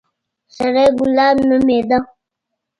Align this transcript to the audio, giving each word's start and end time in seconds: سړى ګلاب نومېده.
سړى 0.55 0.85
ګلاب 0.97 1.37
نومېده. 1.49 1.97